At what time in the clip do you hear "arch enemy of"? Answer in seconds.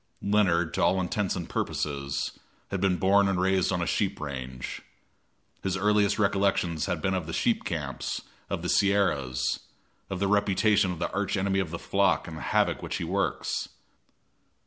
11.13-11.69